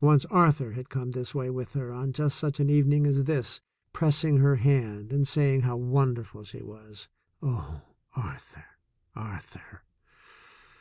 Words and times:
Once 0.00 0.24
Arthur 0.26 0.70
had 0.74 0.88
come 0.88 1.10
this 1.10 1.34
way 1.34 1.50
with 1.50 1.72
her 1.72 1.90
on 1.92 2.12
just 2.12 2.38
such 2.38 2.60
an 2.60 2.70
evening 2.70 3.08
as 3.08 3.24
this, 3.24 3.60
pressing 3.92 4.36
her 4.36 4.54
hand 4.54 5.12
and 5.12 5.26
saying 5.26 5.62
how 5.62 5.76
wonderful 5.76 6.44
she 6.44 6.62
was. 6.62 7.08
Oh, 7.42 7.82
Arthur! 8.14 8.66
Arthur! 9.16 9.82